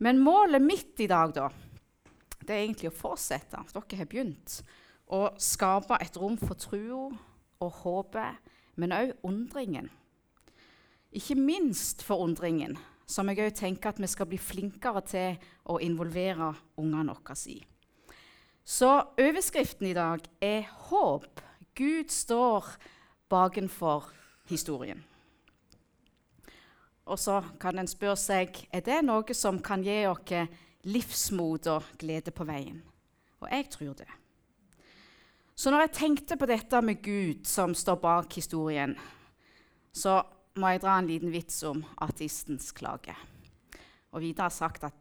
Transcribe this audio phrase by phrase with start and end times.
[0.00, 1.50] Men målet mitt i dag, da,
[2.40, 3.58] det er egentlig å fortsette.
[3.68, 4.60] Dere har begynt
[5.12, 7.10] å skape et rom for trua
[7.60, 9.90] og håpet, men òg undringen.
[11.12, 15.36] Ikke minst for undringen, som jeg òg tenker at vi skal bli flinkere til
[15.68, 17.58] å involvere ungene våre i.
[18.64, 18.88] Så
[19.18, 21.44] overskriften i dag er 'Håp'.
[21.74, 22.64] Gud står
[23.28, 24.12] bakenfor
[24.48, 25.04] historien.
[27.10, 30.30] Og så kan en spørre seg er det noe som kan gi oss
[30.86, 32.78] livsmot og glede på veien.
[33.42, 34.08] Og jeg tror det.
[35.60, 38.94] Så når jeg tenkte på dette med Gud som står bak historien,
[39.92, 40.22] så
[40.56, 43.12] må jeg dra en liten vits om ateistens klage.
[44.14, 44.96] Og Vidar har sagt at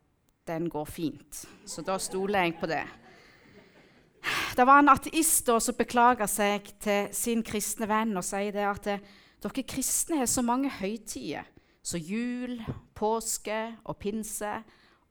[0.49, 2.83] den går fint, så da stoler jeg på det.
[4.57, 8.89] Det var en ateist som beklaga seg til sin kristne venn og sier det at
[8.89, 11.47] dere kristne har så mange høytider,
[11.89, 12.59] som jul,
[12.93, 14.51] påske og pinse.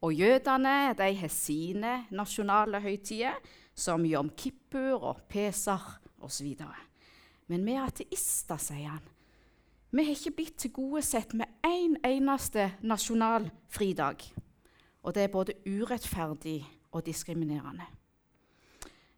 [0.01, 3.35] Og jødene de har sine nasjonale høytider,
[3.75, 6.55] som Jom Kippur og Pesach osv.
[7.49, 9.07] Men vi ateister, sier han,
[9.91, 14.21] vi har ikke blitt tilgodesett med én en eneste nasjonal fridag.
[15.03, 16.61] Og det er både urettferdig
[16.93, 17.87] og diskriminerende.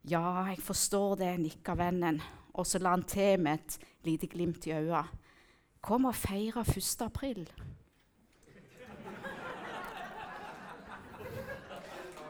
[0.06, 2.20] Ja, jeg forstår det, nikka vennen,
[2.54, 5.19] og så la han til med et lite glimt i øynene.
[5.82, 6.96] Kom og feire 1.
[7.00, 7.48] april.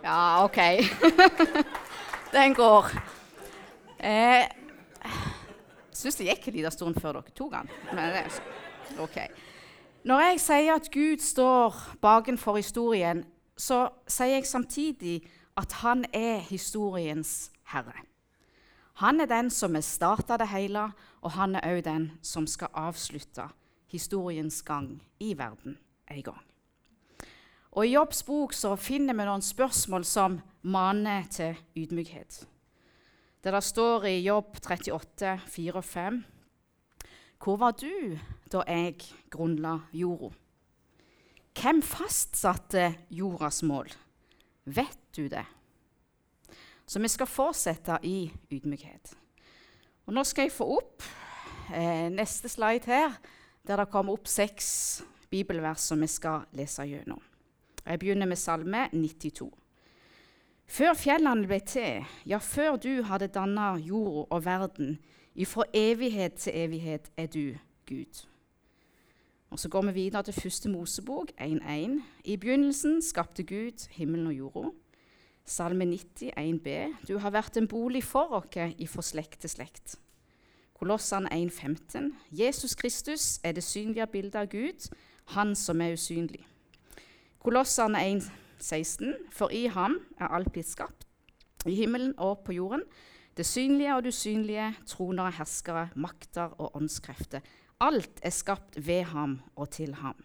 [0.02, 0.56] Ja, OK.
[2.32, 2.86] Den går.
[4.00, 4.48] Jeg
[5.04, 5.16] eh,
[5.92, 7.72] syns det gikk en liten stund før dere tok den.
[7.92, 9.18] Men det OK.
[10.04, 13.24] Når jeg sier at Gud står bakenfor historien,
[13.58, 15.18] så sier jeg samtidig
[15.60, 18.09] at han er historiens herre.
[19.00, 20.90] Han er den som har starta det hele,
[21.24, 23.46] og han er òg den som skal avslutte
[23.88, 25.78] historiens gang i verden
[26.10, 26.42] en gang.
[27.72, 32.42] Og I Jobbs bok så finner vi noen spørsmål som maner til ydmykhet.
[33.40, 36.24] Der står i Jobb 38, 4 og 5
[37.40, 38.18] Hvor var du
[38.52, 38.98] da jeg
[39.30, 40.34] grunnla jorda?
[41.56, 43.88] Hvem fastsatte jordas mål?
[44.64, 45.46] Vet du det?
[46.90, 49.12] Så vi skal fortsette i ydmykhet.
[50.06, 51.04] Og nå skal jeg få opp
[51.70, 53.14] eh, neste slide her,
[53.62, 57.22] der det kommer opp seks bibelvers som vi skal lese gjennom.
[57.84, 59.46] Jeg begynner med Salme 92.
[60.66, 64.98] Før fjellene ble til, ja, før du hadde danna jord og verden,
[65.34, 67.54] ifra evighet til evighet er du
[67.86, 68.26] Gud.
[69.50, 72.00] Og Så går vi videre til første Mosebok 1.1.
[72.24, 74.70] I begynnelsen skapte Gud himmelen og jorda.
[75.44, 76.68] Salme 90, 1b.
[77.08, 79.96] Du har vært en bolig for oss ifra slekt til slekt.
[80.80, 82.12] Kolossene 1.15.
[82.32, 84.88] Jesus Kristus er det synlige bildet av Gud,
[85.36, 86.46] Han som er usynlig.
[87.38, 91.06] Kolossene 1,16.: For i ham er alt blitt skapt,
[91.66, 92.82] i himmelen og på jorden.
[93.36, 97.40] Det synlige og det usynlige, troner og herskere, makter og åndskrefter.
[97.80, 100.16] Alt er skapt ved ham og til ham.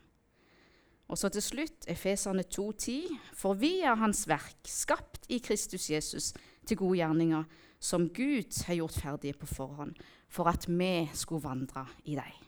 [1.07, 6.33] Og så til slutt Efeserne 2,10.: For vi er Hans verk, skapt i Kristus Jesus
[6.65, 7.43] til gode gjerninger,
[7.79, 9.93] som Gud har gjort ferdige på forhånd,
[10.29, 12.45] for at vi skulle vandre i dem.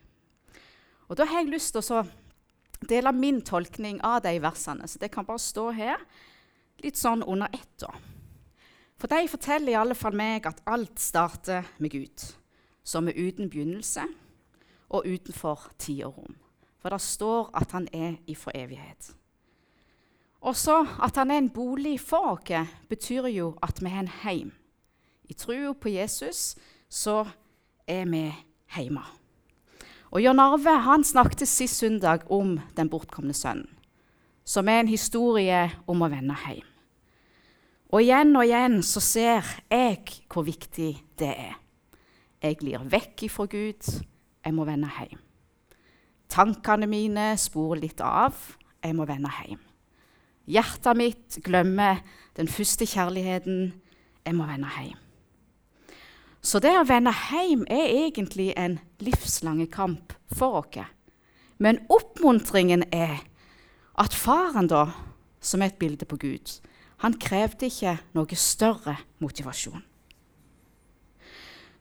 [1.07, 2.03] Og Da har jeg lyst til å
[2.89, 4.87] dele min tolkning av de versene.
[4.87, 5.97] Så det kan bare stå her,
[6.83, 7.79] litt sånn under ett.
[7.79, 7.93] da.
[8.97, 12.33] For de forteller i alle fall meg at alt starter med Gud,
[12.83, 14.07] som er uten begynnelse
[14.89, 16.35] og utenfor tid og rom.
[16.87, 19.09] For det står at han er ifra evighet.
[20.39, 24.53] Også at han er en bolig for oss, betyr jo at vi har en heim.
[25.27, 26.55] I trua på Jesus
[26.87, 27.25] så
[27.87, 28.31] er vi
[28.77, 29.03] hjemme.
[30.15, 33.67] Og John Arve han snakket sist søndag om den bortkomne sønnen,
[34.45, 36.63] som er en historie om å vende hjem.
[37.91, 41.59] Og igjen og igjen så ser jeg hvor viktig det er.
[42.39, 43.95] Jeg glir vekk ifra Gud.
[44.45, 45.26] Jeg må vende hjem.
[46.31, 48.35] Tankene mine sporer litt av.
[48.83, 49.61] Jeg må vende hjem.
[50.47, 52.03] Hjertet mitt glemmer
[52.39, 53.73] den første kjærligheten.
[54.25, 54.99] Jeg må vende hjem.
[56.41, 60.85] Så det å vende hjem er egentlig en livslang kamp for oss.
[61.57, 63.17] Men oppmuntringen er
[63.97, 64.91] at faren, da,
[65.41, 66.53] som er et bilde på Gud,
[67.01, 69.83] han krevde ikke noe større motivasjon.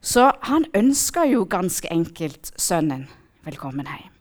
[0.01, 3.09] Så han ønska jo ganske enkelt sønnen
[3.45, 4.16] velkommen hjem.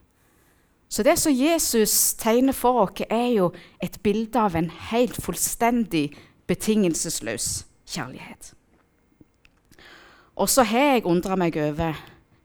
[0.96, 3.50] Så det som Jesus tegner for oss, er jo
[3.84, 6.14] et bilde av en helt fullstendig
[6.48, 8.54] betingelsesløs kjærlighet.
[10.36, 12.00] Og så har jeg undra meg over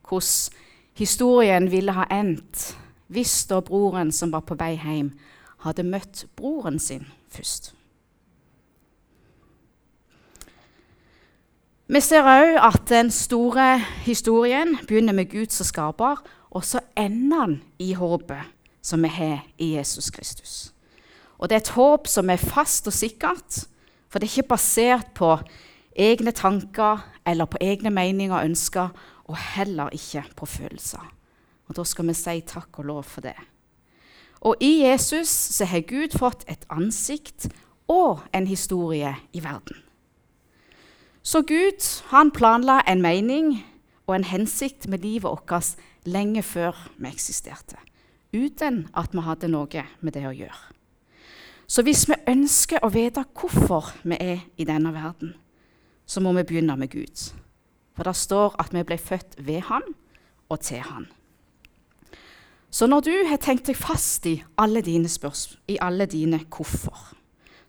[0.08, 0.58] hvordan
[0.98, 2.72] historien ville ha endt
[3.06, 5.12] hvis da broren som var på vei hjem,
[5.62, 7.70] hadde møtt broren sin først.
[11.86, 16.18] Vi ser òg at den store historien begynner med Gud som skaper,
[16.50, 18.50] og så ender han i håpet
[18.82, 20.72] som vi har i Jesus Kristus.
[21.38, 23.64] Og det er et håp som er fast og sikkert,
[24.08, 25.36] for det er ikke basert på
[25.96, 28.88] egne tanker eller på egne meninger og ønsker,
[29.24, 31.14] og heller ikke på følelser.
[31.68, 33.36] Og Da skal vi si takk og lov for det.
[34.40, 37.48] Og i Jesus så har Gud fått et ansikt
[37.88, 39.76] og en historie i verden.
[41.22, 43.64] Så Gud han planla en mening
[44.06, 45.46] og en hensikt med livet vårt
[46.04, 47.76] lenge før vi eksisterte,
[48.32, 50.76] uten at vi hadde noe med det å gjøre.
[51.70, 55.36] Så hvis vi ønsker å vite hvorfor vi er i denne verden,
[56.06, 57.30] så må vi begynne med Gud.
[57.94, 59.84] For det står at vi ble født ved Han
[60.50, 61.06] og til Han.
[62.70, 67.14] Så når du har tenkt deg fast i alle dine spørsmål, i alle dine hvorfor,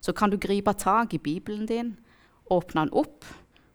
[0.02, 1.96] så kan du gripe tak i Bibelen din,
[2.50, 3.26] åpne den opp,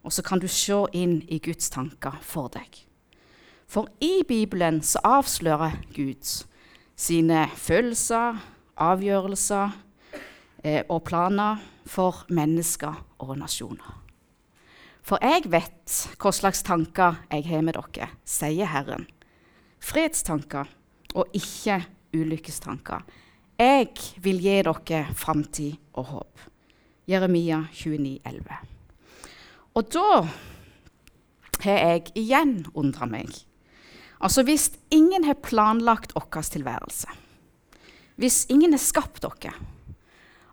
[0.03, 2.87] og så kan du se inn i Guds tanker for deg.
[3.67, 6.47] For i Bibelen så avslører Gud
[6.97, 8.39] sine følelser,
[8.77, 9.75] avgjørelser,
[10.65, 14.03] eh, og planer for mennesker og nasjoner.
[15.07, 19.07] For jeg vet hva slags tanker jeg har med dere, sier Herren.
[19.79, 20.67] Fredstanker
[21.15, 21.79] og ikke
[22.17, 23.05] ulykkestanker.
[23.59, 23.93] Jeg
[24.23, 26.41] vil gi dere framtid og håp.
[27.07, 28.57] Jeremia 29, 29,11.
[29.77, 30.09] Og da
[31.63, 33.31] har jeg igjen undra meg.
[34.21, 37.09] Altså Hvis ingen har planlagt vår tilværelse,
[38.17, 39.53] hvis ingen har skapt dere,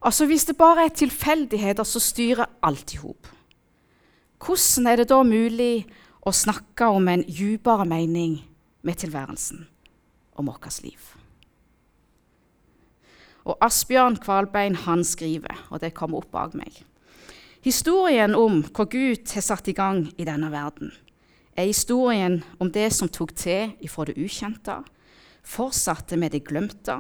[0.04, 3.27] Altså Hvis det bare er tilfeldigheter som styrer alt i hop,
[4.44, 5.86] hvordan er det da mulig
[6.27, 8.42] å snakke om en dypere mening
[8.83, 9.63] med tilværelsen,
[10.36, 11.00] om vårt liv?
[13.48, 16.83] Og Asbjørn Kvalbein han skriver, og det kommer opp bak meg
[17.63, 20.92] Historien om hva Gud har satt i gang i denne verden,
[21.56, 24.80] er historien om det som tok til ifra det ukjente,
[25.44, 26.98] fortsatte med det glemte,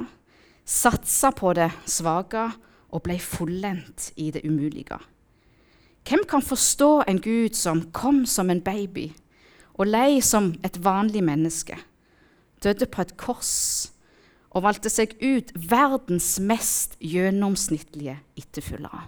[0.65, 2.45] satsa på det svake
[2.93, 4.99] og ble fullendt i det umulige.
[6.03, 9.09] Hvem kan forstå en Gud som kom som en baby
[9.73, 11.77] og lei som et vanlig menneske,
[12.63, 13.55] døde på et kors
[14.53, 19.07] og valgte seg ut verdens mest gjennomsnittlige etterfølgere?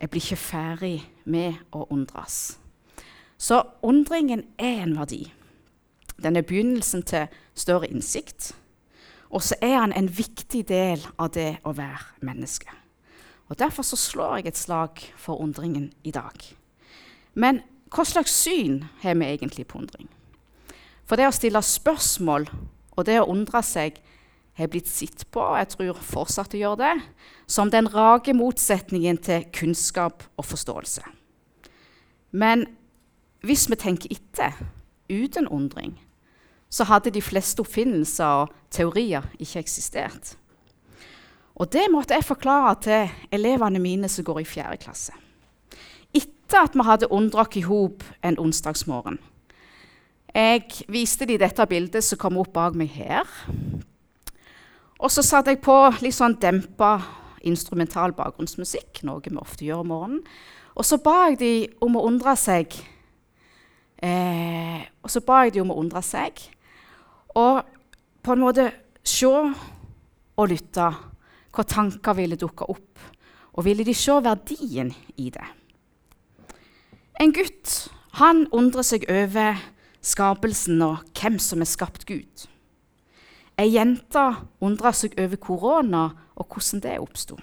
[0.00, 0.96] Jeg blir ikke ferdig
[1.30, 2.56] med å undres.
[3.42, 5.24] Så undringen er en verdi.
[6.22, 7.26] Den er begynnelsen til
[7.58, 8.52] større innsikt
[9.32, 12.68] og så er han en viktig del av det å være menneske.
[13.48, 16.36] Og Derfor så slår jeg et slag for undringen i dag.
[17.34, 17.62] Men
[17.92, 20.08] hva slags syn har vi egentlig på undring?
[21.08, 22.46] For det å stille spørsmål
[22.96, 23.98] og det å undre seg
[24.56, 26.94] har blitt sett på, og jeg tror fortsatt å gjøre det,
[27.48, 31.04] som den rake motsetningen til kunnskap og forståelse.
[32.36, 32.66] Men
[33.42, 34.58] hvis vi tenker etter
[35.10, 35.96] uten undring,
[36.72, 40.36] så hadde de fleste oppfinnelser og teorier ikke eksistert.
[41.54, 44.76] Og det måtte jeg forklare til elevene mine som går i 4.
[44.80, 45.12] klasse.
[46.14, 49.18] Etter at vi hadde undret i hop en onsdagsmorgen.
[50.34, 53.28] Jeg viste dem dette bildet som kom opp bak meg her.
[55.02, 56.94] Og så satte jeg på litt sånn dempa
[57.44, 60.24] instrumental bakgrunnsmusikk, noe vi ofte gjør om morgenen.
[60.72, 62.72] Og så ba jeg de om å undre seg.
[64.02, 66.40] Eh, og så ba jeg de om å undre seg
[67.38, 67.62] og
[68.22, 68.66] på en måte
[69.06, 70.88] se og lytte.
[71.52, 73.00] Hva tanker ville dukke opp?
[73.52, 75.44] Og ville de se verdien i det?
[77.20, 77.74] En gutt
[78.18, 79.60] han undrer seg over
[80.02, 82.46] skapelsen og hvem som er skapt Gud.
[83.60, 84.24] Ei jente
[84.64, 86.04] undrer seg over korona
[86.34, 87.36] og hvordan det oppsto.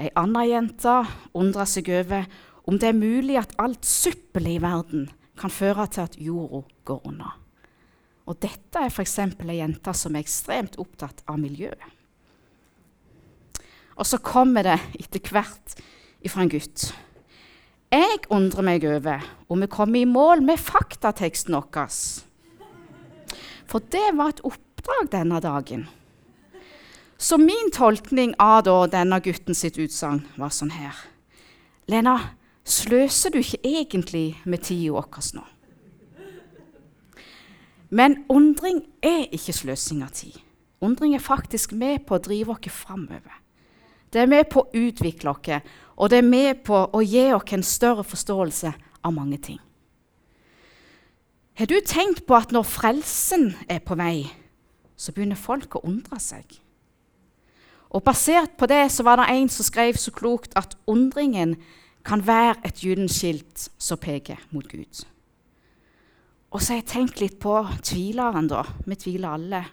[0.00, 0.96] Ei anna jente
[1.36, 2.26] undrer seg over
[2.66, 5.08] om det er mulig at alt søppelet i verden
[5.38, 7.34] kan føre til at jorda går unna.
[8.26, 9.18] Og dette er f.eks.
[9.22, 11.92] ei jente som er ekstremt opptatt av miljøet.
[13.96, 15.76] Og så kommer det etter hvert
[16.26, 16.90] ifra en gutt.
[17.94, 21.92] Jeg undrer meg over om vi kommer i mål med faktateksten vår.
[23.66, 25.86] For det var et oppdrag denne dagen.
[27.16, 30.98] Så min tolkning av denne gutten sitt utsagn var sånn her.
[31.88, 32.18] Lena,
[32.66, 35.44] sløser du ikke egentlig med tida vår nå?
[37.90, 40.34] Men undring er ikke sløsing av tid.
[40.82, 43.38] Undring er faktisk med på å drive oss framover.
[44.12, 45.62] Det er med på å utvikle oss,
[45.96, 49.60] og det er med på å gi oss en større forståelse av mange ting.
[51.56, 54.26] Har du tenkt på at når frelsen er på vei,
[54.96, 56.44] så begynner folk å undre seg?
[57.90, 61.54] Og Basert på det så var det en som skrev så klokt at undringen
[62.06, 65.02] kan være et gyllent skilt som peker mot Gud.
[66.54, 68.62] Og så har jeg tenkt litt på tvileren, da.
[68.86, 69.64] Vi tviler alle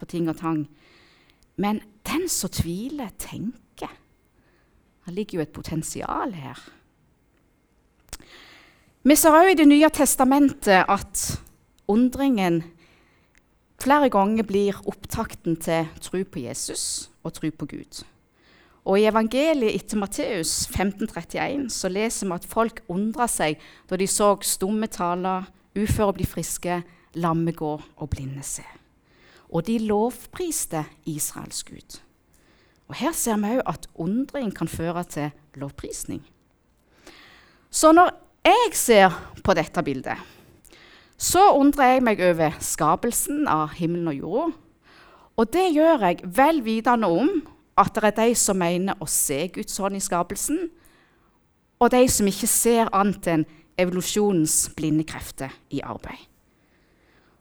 [0.00, 0.64] på ting og tang.
[1.60, 3.92] Men den som tviler, tenker.
[5.04, 6.62] Det ligger jo et potensial her.
[9.04, 11.24] Vi ser òg i Det nye testamentet at
[11.92, 12.62] undringen
[13.76, 18.04] flere ganger blir opptakten til tro på Jesus og tro på Gud.
[18.84, 24.08] Og I evangeliet etter Matteus 1531 så leser vi at folk undra seg da de
[24.10, 26.82] så stumme taler, uføre bli friske,
[27.16, 28.64] lamme gå og blinde se.
[29.48, 32.00] Og de lovpriste Israels Gud.
[32.88, 36.20] Og Her ser vi òg at undring kan føre til lovprisning.
[37.70, 38.12] Så når
[38.44, 40.20] jeg ser på dette bildet,
[41.16, 44.46] så undrer jeg meg over skapelsen av himmelen og jorda.
[45.40, 47.30] Og det gjør jeg vel vitende om
[47.78, 50.68] at det er de som mener å se Guds hånd i skapelsen,
[51.82, 53.46] og de som ikke ser annet enn
[53.80, 56.20] evolusjonens blinde krefter i arbeid.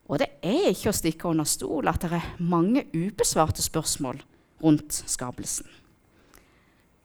[0.09, 4.19] Og det er ikke å stikke under stol at det er mange ubesvarte spørsmål
[4.63, 5.67] rundt skapelsen.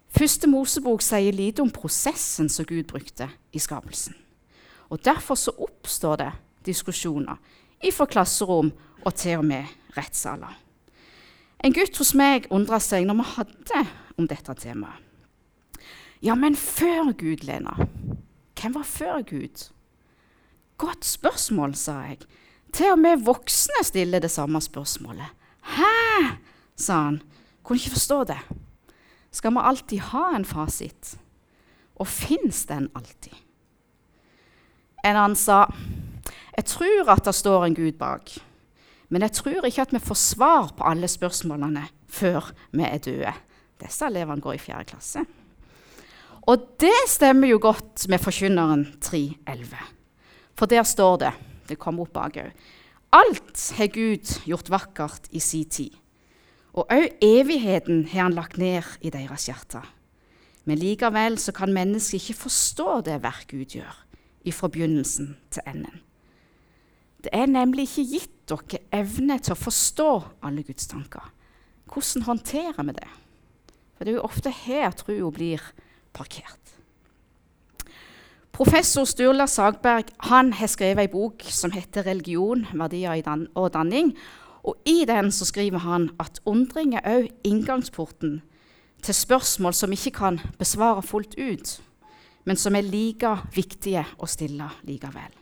[0.09, 4.17] Første Mosebok sier lite om prosessen som Gud brukte i skapelsen.
[4.89, 6.31] Og Derfor så oppstår det
[6.67, 7.37] diskusjoner
[7.93, 8.73] fra klasserom
[9.05, 10.57] og til og med rettssaler.
[11.65, 13.83] En gutt hos meg undra seg når vi hadde
[14.19, 15.05] om dette temaet.
[16.23, 17.77] Ja, men før Gud, Lena.
[18.59, 19.69] Hvem var før Gud?
[20.79, 22.25] Godt spørsmål, sa jeg.
[22.75, 25.31] Til og med voksne stiller det samme spørsmålet.
[25.77, 26.35] Hæ?
[26.77, 27.21] sa han.
[27.63, 28.39] Kunne ikke forstå det.
[29.31, 31.19] Skal vi alltid ha en fasit?
[31.95, 33.35] Og fins den alltid?
[35.05, 35.67] En annen sa
[36.59, 38.33] jeg tror at det står en Gud bak,
[39.09, 43.35] men jeg tror ikke at vi får svar på alle spørsmålene før vi er døde.
[43.81, 45.23] Disse elevene går i fjerde klasse.
[46.49, 49.77] Og det stemmer jo godt med Forkynneren 3.11.
[50.57, 51.33] For der står det
[51.69, 52.53] Det kommer opp bak òg.
[53.13, 55.93] Alt har Gud gjort vakkert i si tid.
[56.73, 59.85] Og òg evigheten har han lagt ned i deres hjerter.
[60.65, 63.93] Men likevel så kan mennesket ikke forstå det verk Gud gjør,
[64.45, 66.01] ifra begynnelsen til enden.
[67.25, 70.11] Det er nemlig ikke gitt dere evne til å forstå
[70.47, 71.33] alle Guds tanker.
[71.89, 73.11] Hvordan håndterer vi det?
[73.97, 75.63] For det er jo ofte her trua blir
[76.15, 76.75] parkert.
[78.59, 84.17] Professor Sturla Sagberg han har skrevet en bok som heter 'Religion, verdier og danning'.
[84.65, 88.43] Og I den så skriver han at undring er òg inngangsporten
[89.03, 91.81] til spørsmål som ikke kan besvare fullt ut,
[92.45, 95.38] men som er like viktige å stille likevel.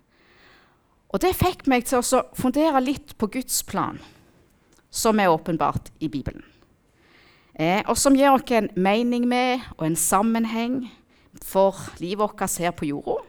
[1.16, 3.96] Og Det fikk meg til å fundere litt på Guds plan,
[4.92, 6.44] som er åpenbart i Bibelen
[7.56, 10.80] eh, og som gir oss en mening med og en sammenheng
[11.44, 13.22] for livet vårt her på jorda.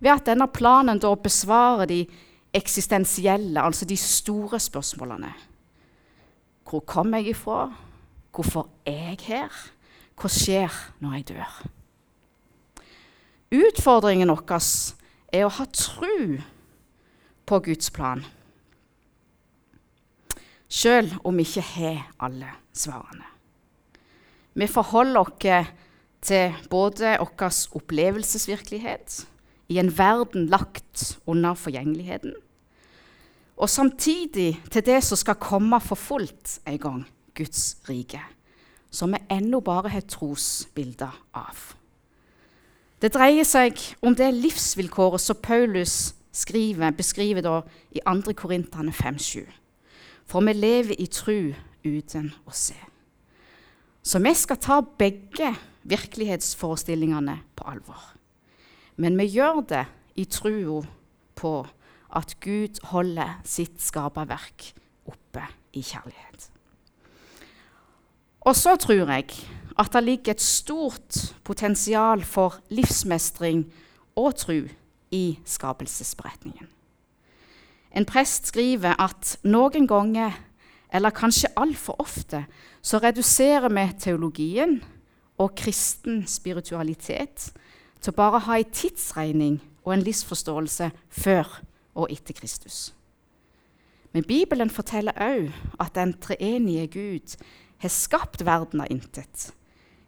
[0.00, 2.06] Ved at denne planen da besvarer de
[2.54, 5.32] eksistensielle, altså de store spørsmålene.
[6.66, 7.68] Hvor kom jeg ifra?
[8.32, 9.60] Hvorfor er jeg her?
[10.16, 11.60] Hva skjer når jeg dør?
[13.50, 14.62] Utfordringen vår
[15.32, 16.40] er å ha tru
[17.50, 18.22] på Guds plan,
[20.70, 23.26] sjøl om vi ikke har alle svarene.
[24.54, 25.72] Vi forholder oss
[26.22, 29.24] til både vår opplevelsesvirkelighet
[29.72, 32.36] i en verden lagt under forgjengeligheten,
[33.56, 37.02] og samtidig til det som skal komme for fullt en gang,
[37.34, 38.22] Guds rike,
[38.90, 41.74] som vi ennå bare har trosbilder av.
[43.02, 47.60] Det dreier seg om det livsvilkåret som Paulus skriver, beskriver da
[47.90, 48.32] i 2.
[48.36, 49.46] Korintene 5,7.
[50.26, 51.52] For vi lever i tru
[51.84, 52.76] uten å se.
[54.02, 55.54] Så vi skal ta begge
[55.90, 58.00] virkelighetsforestillingene på alvor.
[58.96, 59.84] Men vi gjør det
[60.16, 60.82] i trua
[61.36, 61.54] på
[62.16, 64.72] at Gud holder sitt skaperverk
[65.08, 66.50] oppe i kjærlighet.
[68.40, 69.28] Og så tror jeg
[69.78, 73.64] at det ligger et stort potensial for livsmestring
[74.18, 74.68] og tru
[75.10, 76.68] i skapelsesberetningen.
[77.90, 80.36] En prest skriver at noen ganger
[80.92, 82.44] eller kanskje altfor ofte,
[82.82, 84.78] så reduserer vi teologien
[85.38, 87.50] og kristen spiritualitet
[88.00, 91.60] til bare å ha en tidsregning og en livsforståelse før
[91.94, 92.92] og etter Kristus.
[94.12, 95.50] Men Bibelen forteller òg
[95.80, 97.36] at den treenige Gud
[97.80, 99.50] har skapt verden av intet,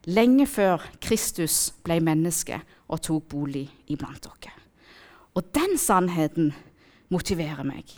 [0.05, 4.62] lenge før Kristus ble menneske og tok bolig iblant dere.
[5.35, 6.53] Og den sannheten
[7.13, 7.97] motiverer meg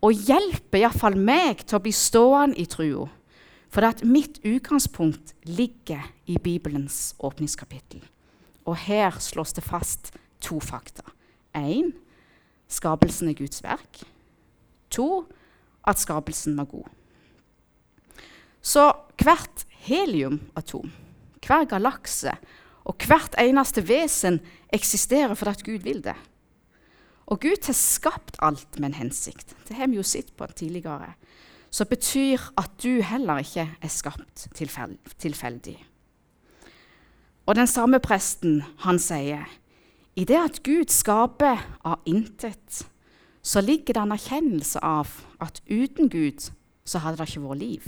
[0.00, 3.08] og hjelper iallfall meg til å bli stående i trua,
[3.70, 8.02] For at mitt utgangspunkt ligger i Bibelens åpningskapittel.
[8.66, 10.10] Og her slås det fast
[10.42, 11.04] to fakta.
[11.54, 11.92] Én
[12.66, 14.02] skapelsen er Guds verk.
[14.90, 15.22] To
[15.86, 16.90] at skapelsen var god.
[18.60, 18.90] Så
[19.22, 20.90] hvert heliumatom,
[21.46, 22.34] hver galakse
[22.84, 24.40] og hvert eneste vesen
[24.74, 26.18] eksisterer fordi Gud vil det.
[27.30, 29.54] Og Gud har skapt alt med en hensikt.
[29.68, 31.14] Det har vi jo sett på tidligere.
[31.70, 35.76] Så betyr at du heller ikke er skapt tilfeldig.
[37.46, 39.46] Og den samme presten, han sier
[40.18, 42.84] i det at Gud skaper av intet,
[43.42, 46.50] så ligger det en erkjennelse av at uten Gud
[46.84, 47.86] så hadde det ikke vært liv.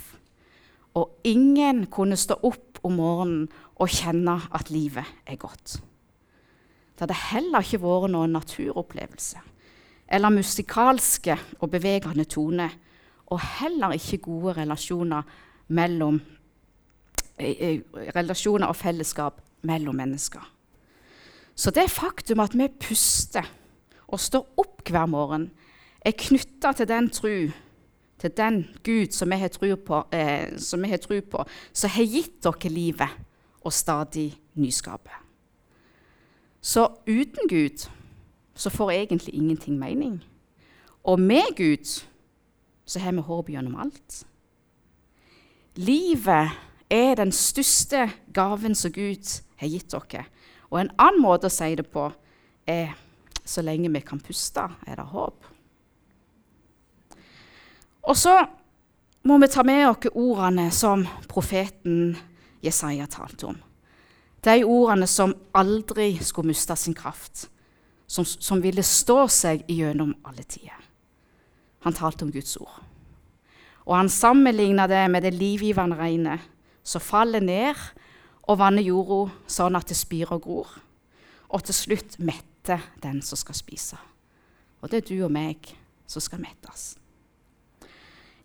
[0.95, 5.81] Og ingen kunne stå opp om morgenen og kjenne at livet er godt.
[6.93, 9.41] Det hadde heller ikke vært noen naturopplevelse
[10.13, 12.75] eller musikalske og bevegende toner,
[13.33, 15.23] og heller ikke gode relasjoner,
[15.73, 16.21] mellom,
[17.39, 17.81] eh, eh,
[18.17, 20.53] relasjoner og fellesskap mellom mennesker.
[21.55, 23.47] Så det faktum at vi puster
[24.09, 25.51] og står opp hver morgen,
[26.05, 27.51] er knytta til den tru,
[28.19, 30.99] til den Gud som vi har tru på, eh, som har,
[32.05, 33.09] gitt dere livet
[33.65, 35.22] og stadig nyskape.
[36.63, 37.89] Så uten Gud
[38.55, 40.21] så får egentlig ingenting mening.
[41.03, 42.03] Og med Gud
[42.85, 44.23] så har vi håp gjennom alt.
[45.75, 46.53] Livet
[46.91, 50.27] er den største gaven som Gud har gitt dere.
[50.71, 52.07] Og en annen måte å si det på
[52.69, 52.95] er
[53.45, 55.49] så lenge vi kan puste, er det håp.
[58.03, 58.37] Og så
[59.27, 62.17] må vi ta med oss ordene som profeten
[62.63, 63.59] Jesaja talte om.
[64.43, 67.47] De ordene som aldri skulle miste sin kraft,
[68.07, 70.79] som, som ville stå seg gjennom alle tider.
[71.87, 72.81] Han talte om Guds ord.
[73.87, 76.43] Og han sammenligna det med det livgivende regnet
[76.87, 77.79] som faller ned
[78.47, 80.73] og vanner jorda sånn at det spirer og gror,
[81.53, 83.99] og til slutt metter den som skal spise.
[84.83, 85.71] Og det er du og meg
[86.11, 86.97] som skal mettes.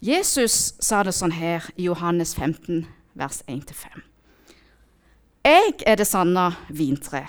[0.03, 2.85] Jesus sa det sånn her i Johannes 15,
[3.17, 4.03] vers 1-5.
[5.47, 7.21] Jeg er det sanne vintre,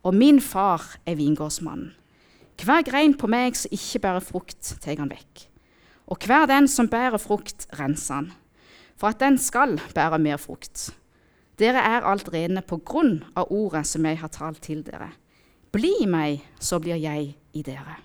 [0.00, 1.90] og min far er vingårdsmannen.
[2.64, 5.42] Hver grein på meg som ikke bærer frukt, tar han vekk.
[6.08, 8.30] Og hver den som bærer frukt, renser han,
[8.96, 10.86] for at den skal bære mer frukt.
[11.60, 15.10] Dere er alt rene på grunn av ordet som jeg har talt til dere.
[15.68, 17.98] Bli meg, så blir jeg i dere.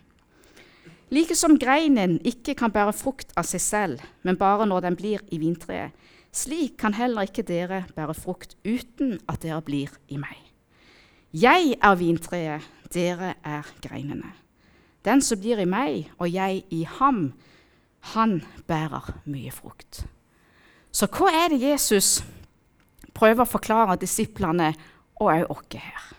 [1.14, 5.24] Like som greinen ikke kan bære frukt av seg selv, men bare når den blir
[5.32, 5.96] i vintreet,
[6.34, 10.40] slik kan heller ikke dere bære frukt uten at dere blir i meg.
[11.34, 14.34] Jeg er vintreet, dere er greinene.
[15.06, 17.34] Den som blir i meg, og jeg i ham,
[18.14, 20.06] han bærer mye frukt.
[20.92, 22.22] Så hva er det Jesus
[23.18, 24.74] prøver å forklare disiplene
[25.20, 26.10] og òg oss her?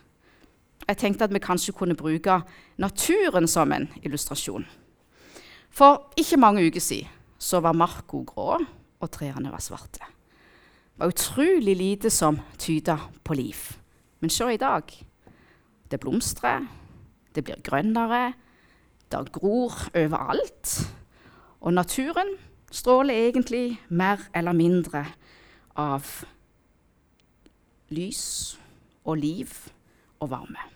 [0.89, 2.43] Jeg tenkte at vi kanskje kunne bruke
[2.77, 4.67] naturen som en illustrasjon.
[5.71, 8.59] For ikke mange uker siden så var Marco grå,
[9.05, 10.05] og trærne var svarte.
[10.95, 13.57] Det var utrolig lite som tyda på liv.
[14.21, 14.83] Men se i dag.
[15.91, 16.67] Det blomstrer,
[17.35, 18.33] det blir grønnere,
[19.11, 20.93] det gror overalt.
[21.61, 22.37] Og naturen
[22.71, 25.05] stråler egentlig mer eller mindre
[25.77, 26.25] av
[27.91, 28.57] lys
[29.05, 29.51] og liv
[30.21, 30.71] og varme.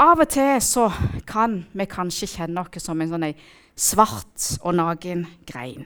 [0.00, 0.88] Av og til så
[1.28, 3.32] kan vi kanskje kjenne oss som en sånn
[3.76, 5.84] svart og naken grein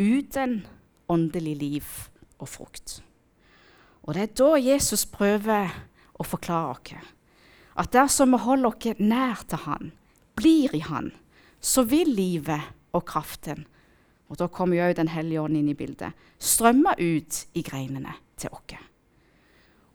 [0.00, 0.62] uten
[1.12, 1.94] åndelig liv
[2.40, 3.00] og frukt.
[4.02, 5.68] Og Det er da Jesus prøver
[6.16, 7.16] å forklare oss
[7.80, 9.92] at dersom vi holder oss nær til Han,
[10.36, 11.12] blir i Han,
[11.60, 13.66] så vil livet og kraften
[14.30, 18.54] og da kommer jo Den hellige ånd inn i bildet strømme ut i greinene til
[18.54, 18.78] oss.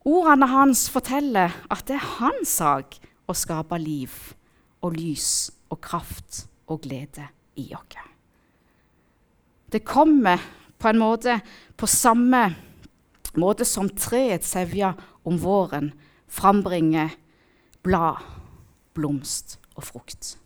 [0.06, 4.12] Ordene hans forteller at det er hans sak å skape liv
[4.86, 7.26] og lys og kraft og glede
[7.58, 8.15] i oss.
[9.76, 10.40] Det kommer
[10.80, 11.42] på en måte
[11.76, 12.46] på samme
[13.36, 14.96] måte som treet sevjer
[15.28, 15.90] om våren
[16.32, 17.12] frambringer
[17.84, 18.24] blad,
[18.96, 20.38] blomst og frukt.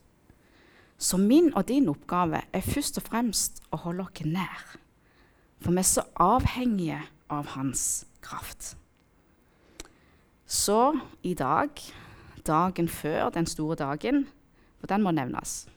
[0.97, 4.65] Så min og din oppgave er først og fremst å holde oss nær.
[5.61, 8.73] For vi er så avhengige av hans kraft.
[10.49, 11.69] Så i dag,
[12.47, 14.25] dagen før den store dagen,
[14.79, 15.67] for den må nevnes,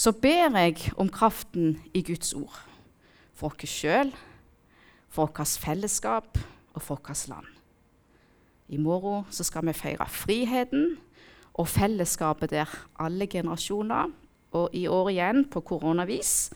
[0.00, 2.56] så ber jeg om kraften i Guds ord.
[3.36, 4.12] For oss sjøl,
[5.12, 6.38] for vårt fellesskap
[6.72, 7.48] og for vårt land.
[8.70, 10.96] I morgen skal vi feire friheten
[11.52, 14.08] og fellesskapet der alle generasjoner,
[14.52, 16.50] og i år igjen på koronavis,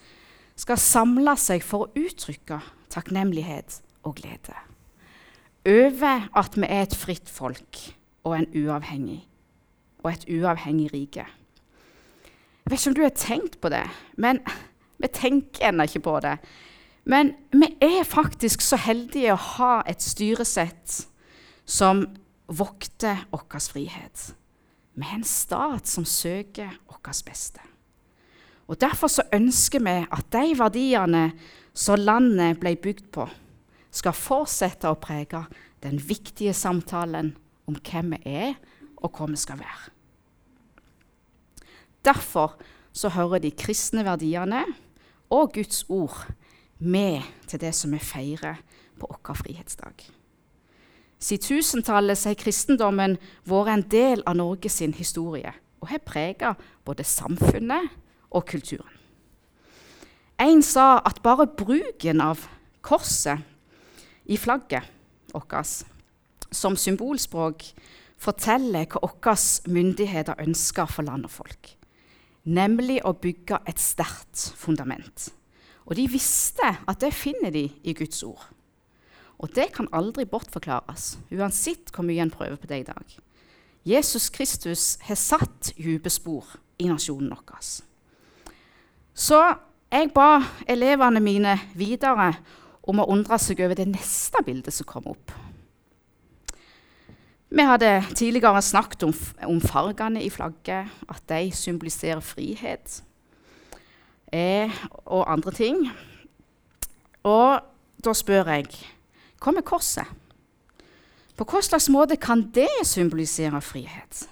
[0.55, 4.57] skal samle seg for å uttrykke takknemlighet og glede.
[5.65, 7.81] Over at vi er et fritt folk
[8.23, 9.21] og, uavhengig,
[10.03, 11.27] og et uavhengig rike.
[12.65, 13.83] Jeg vet ikke om du har tenkt på det,
[14.17, 14.39] men
[14.97, 16.39] vi tenker ennå ikke på det.
[17.05, 21.03] Men vi er faktisk så heldige å ha et styresett
[21.61, 22.01] som
[22.49, 24.31] vokter vår frihet.
[24.97, 27.61] Vi er en stat som søker vårt beste.
[28.65, 31.25] Og Derfor så ønsker vi at de verdiene
[31.77, 33.27] som landet ble bygd på,
[33.93, 35.43] skal fortsette å prege
[35.85, 37.35] den viktige samtalen
[37.69, 38.55] om hvem vi er,
[38.97, 39.94] og hva vi skal være.
[42.05, 42.55] Derfor
[42.93, 44.63] så hører de kristne verdiene
[45.33, 46.27] og Guds ord
[46.79, 48.61] med til det som vi feirer
[48.99, 50.05] på vår frihetsdag.
[51.19, 57.89] Siden tusentallet har kristendommen vært en del av Norges historie og har preget både samfunnet
[58.29, 58.91] og kulturen.
[60.39, 62.43] En sa at bare bruken av
[62.83, 63.39] korset
[64.25, 64.83] i flagget
[65.33, 65.85] vårt
[66.51, 67.63] som symbolspråk
[68.19, 69.35] forteller hva våre
[69.71, 71.74] myndigheter ønsker for land og folk,
[72.45, 75.29] nemlig å bygge et sterkt fundament.
[75.85, 78.41] Og de visste at det finner de i Guds ord.
[79.37, 83.17] Og det kan aldri bortforklares, uansett hvor mye en prøver på det i dag.
[83.85, 87.65] Jesus Kristus har satt dype spor i nasjonen vår.
[89.13, 89.41] Så
[89.91, 92.31] jeg ba elevene mine videre
[92.85, 95.33] om å undre seg over det neste bildet som kom opp.
[97.49, 99.13] Vi hadde tidligere snakket om,
[99.45, 103.03] om fargene i flagget, at de symboliserer frihet
[104.33, 104.71] eh,
[105.05, 105.85] og andre ting.
[107.23, 107.61] Og
[108.05, 108.69] da spør jeg
[109.41, 110.09] hva med korset?
[111.35, 114.23] På hva slags måte kan det symbolisere frihet?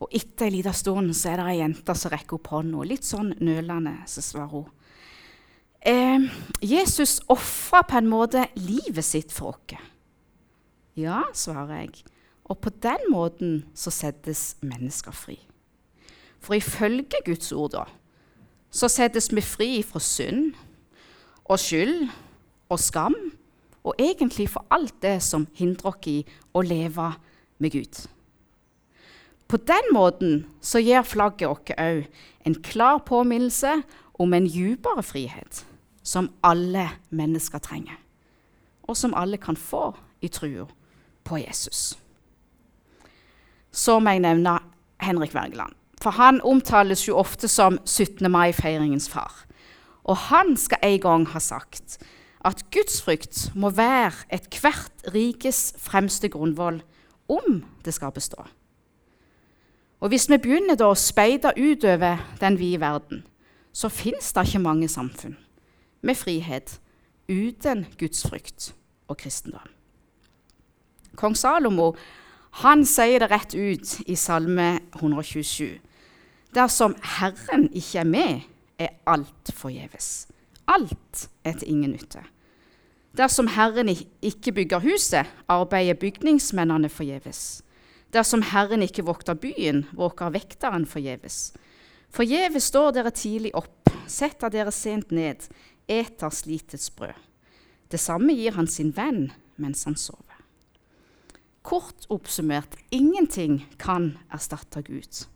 [0.00, 3.04] Og etter en liten stund så er det ei jente som rekker opp hånda, litt
[3.04, 4.68] sånn nølende, så svarer hun.
[5.80, 6.28] Eh,
[6.64, 9.88] Jesus ofra på en måte livet sitt for oss.
[10.96, 12.02] Ja, svarer jeg.
[12.44, 15.38] Og på den måten så settes mennesker fri.
[16.40, 17.84] For ifølge Guds ord, da,
[18.70, 20.54] så settes vi fri fra synd
[21.44, 22.08] og skyld
[22.68, 23.14] og skam,
[23.84, 26.18] og egentlig for alt det som hindrer oss i
[26.54, 27.12] å leve
[27.58, 28.02] med Gud.
[29.48, 32.04] På den måten så gir flagget oss òg
[32.46, 33.80] en klar påminnelse
[34.14, 35.64] om en dypere frihet
[36.02, 37.98] som alle mennesker trenger,
[38.82, 39.90] og som alle kan få
[40.22, 40.68] i trua
[41.24, 41.98] på Jesus.
[43.72, 44.58] Så må jeg nevne
[45.00, 45.74] Henrik Wergeland.
[46.00, 48.30] For han omtales jo ofte som 17.
[48.30, 49.44] mai-feiringens far.
[50.04, 51.98] Og han skal en gang ha sagt
[52.44, 56.80] at gudsfrykt må være ethvert rikes fremste grunnvoll
[57.28, 58.46] om det skal bestå.
[60.00, 63.26] Og Hvis vi begynner da å speide utover den vide verden,
[63.72, 65.36] så fins det ikke mange samfunn
[66.02, 66.80] med frihet
[67.28, 68.72] uten gudsfrykt
[69.08, 69.68] og kristendom.
[71.20, 71.92] Kong Salomo
[72.64, 75.78] han sier det rett ut i Salme 127.
[76.56, 78.46] Dersom Herren ikke er med,
[78.80, 80.26] er alt forgjeves.
[80.66, 82.24] Alt er til ingen nytte.
[83.16, 87.62] Dersom Herren ikke bygger huset, arbeider bygningsmennene forgjeves.
[88.14, 91.52] Dersom Herren ikke vokter byen, våker vekteren forgjeves.
[92.10, 95.46] Forgjeves står dere tidlig opp, setter dere sent ned,
[95.86, 97.14] eter slitets brød.
[97.90, 99.28] Det samme gir han sin venn
[99.58, 100.29] mens han sover.
[101.70, 105.26] Kort oppsummert ingenting kan erstatte Gud.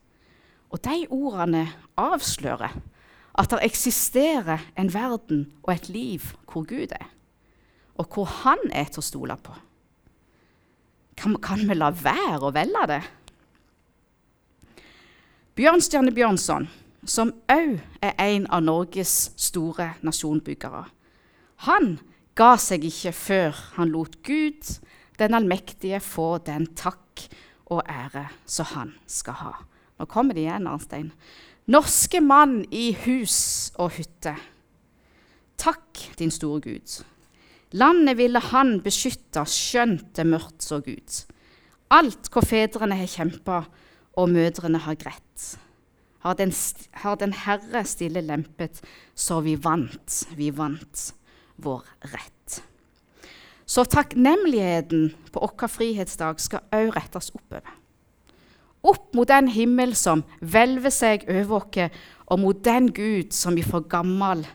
[0.74, 2.74] Og de ordene avslører
[3.38, 7.06] at det eksisterer en verden og et liv hvor Gud er,
[7.94, 9.54] og hvor Han er til å stole på.
[11.16, 13.02] Kan, kan vi la være å velge det?
[15.54, 16.66] Bjørnstjerne Bjørnson,
[17.06, 20.82] som òg er en av Norges store nasjonbyggere,
[21.70, 22.00] han
[22.34, 24.66] ga seg ikke før han lot Gud,
[25.18, 27.26] den allmektige, få den takk
[27.70, 29.54] og ære som han skal ha.
[29.98, 31.12] Nå kommer det igjen, Arnstein.
[31.70, 34.34] Norske mann i hus og hytte.
[35.60, 36.98] Takk, din store Gud.
[37.74, 41.22] Landet ville han beskytte, skjønt det mørkt så Gud.
[41.94, 43.64] Alt hvor fedrene har kjempa
[44.18, 45.54] og mødrene har grett.
[46.24, 46.52] Har den,
[47.02, 48.80] har den Herre stille lempet,
[49.14, 51.10] så vi vant, vi vant
[51.60, 52.33] vår rett.
[53.66, 57.72] Så takknemligheten på vår frihetsdag skal òg rettes oppover.
[58.84, 63.80] Opp mot den himmel som hvelver seg over oss, og mot den Gud som for
[63.88, 64.46] gammel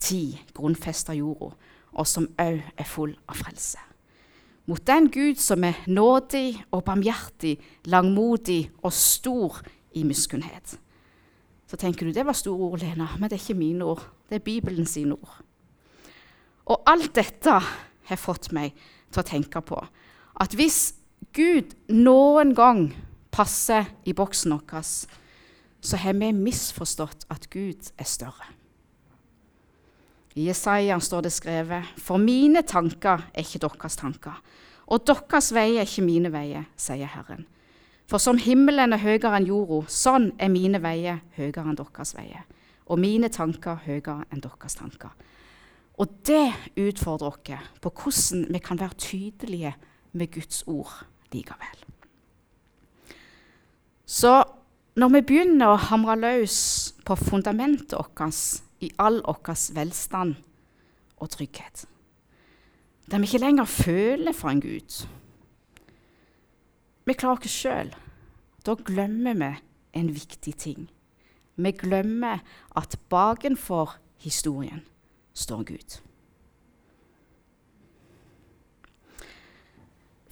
[0.00, 1.54] tid grunnfester jorda
[1.98, 3.80] og som òg er full av frelse.
[4.68, 7.56] Mot den Gud som er nådig og barmhjertig,
[7.88, 9.62] langmodig og stor
[9.96, 10.76] i miskunnhet.
[11.68, 14.04] Så tenker du det var store ord, Lena, men det er ikke mine ord.
[14.28, 15.40] Det er Bibelen sine ord.
[16.68, 17.56] Og alt dette
[18.08, 18.76] har fått meg
[19.12, 19.80] til å tenke på
[20.38, 20.94] at hvis
[21.34, 22.92] Gud noen gang
[23.34, 24.86] passer i boksen vår,
[25.80, 28.54] så har vi misforstått at Gud er større.
[30.38, 34.36] I Jesaja står det skrevet.: For mine tanker er ikke deres tanker,
[34.86, 37.46] og deres veier er ikke mine veier, sier Herren.
[38.08, 42.46] For som himmelen er høyere enn jorda, sånn er mine veier høyere enn deres veier,
[42.86, 45.10] og mine tanker høyere enn deres tanker.
[45.98, 49.74] Og det utfordrer oss på hvordan vi kan være tydelige
[50.12, 50.92] med Guds ord
[51.32, 51.84] likevel.
[54.06, 54.44] Så
[54.96, 56.58] når vi begynner å hamre løs
[57.06, 60.36] på fundamentet vårt i all vår velstand
[61.18, 61.84] og trygghet,
[63.10, 65.06] der vi ikke lenger føler for en Gud
[67.08, 67.94] Vi klarer oss sjøl.
[68.66, 69.48] Da glemmer vi
[69.96, 70.90] en viktig ting.
[71.56, 72.42] Vi glemmer
[72.76, 74.84] at bakenfor historien
[75.38, 75.98] står Gud.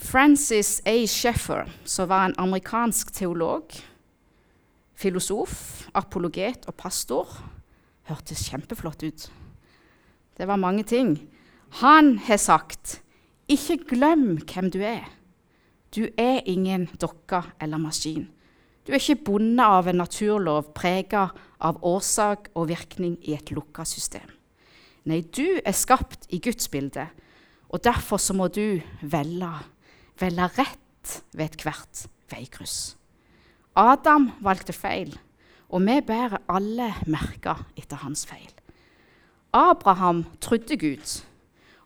[0.06, 1.06] Francis A.
[1.06, 3.72] Sheffer, som var en amerikansk teolog,
[4.94, 7.30] filosof, apologet og pastor,
[8.06, 9.26] hørtes kjempeflott ut.
[10.36, 11.16] Det var mange ting.
[11.82, 13.02] Han har sagt,
[13.48, 15.10] 'Ikke glem hvem du er'.
[15.96, 18.28] Du er ingen dokke eller maskin.
[18.86, 21.28] Du er ikke bundet av en naturlov prega
[21.60, 24.30] av årsak og virkning i et lukka system.
[25.06, 27.06] Nei, du er skapt i Guds bilde,
[27.70, 29.54] og derfor så må du velge
[30.20, 32.96] velge rett ved ethvert veikryss.
[33.76, 35.12] Adam valgte feil,
[35.68, 38.52] og vi bærer alle merker etter hans feil.
[39.52, 41.22] Abraham trodde Gud,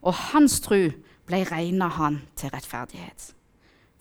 [0.01, 0.79] og hans tro
[1.27, 3.33] ble regna han til rettferdighet.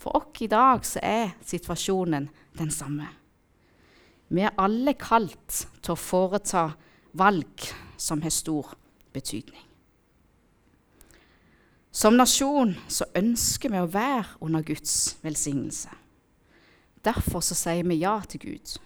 [0.01, 3.09] For oss i dag så er situasjonen den samme.
[4.31, 6.71] Vi er alle kalt til å foreta
[7.19, 7.67] valg
[8.01, 8.71] som har stor
[9.15, 9.67] betydning.
[11.91, 15.91] Som nasjon så ønsker vi å være under Guds velsignelse.
[17.03, 18.77] Derfor så sier vi ja til Gud.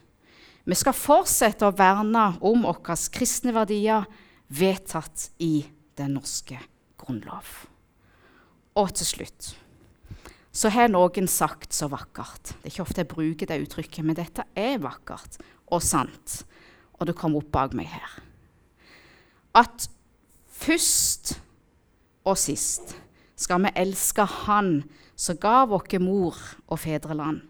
[0.64, 4.06] Vi skal fortsette å verne om våre kristne verdier
[4.48, 5.66] vedtatt i
[5.98, 6.56] den norske
[7.00, 7.66] grunnlov.
[8.80, 9.52] Og til slutt
[10.54, 14.14] så har noen sagt så vakkert Det er ikke ofte jeg bruker det uttrykket, men
[14.14, 15.40] dette er vakkert
[15.74, 16.44] og sant,
[16.94, 18.12] og det kom opp bak meg her.
[19.54, 19.88] At
[20.64, 21.34] først
[22.24, 22.94] og sist
[23.36, 24.76] skal vi elske Han
[25.16, 27.42] som gav oss mor og fedreland,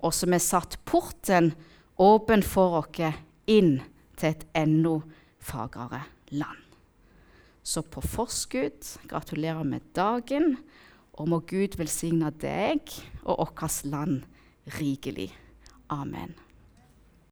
[0.00, 1.52] og som har satt porten
[2.00, 3.16] åpen for oss
[3.50, 3.80] inn
[4.20, 5.00] til et enda
[5.40, 6.58] fagrere land.
[7.62, 10.56] Så på forskudd gratulerer med dagen,
[11.12, 12.80] og må Gud velsigne deg
[13.24, 14.22] og vårt land
[14.78, 15.30] rikelig.
[15.90, 16.32] Amen.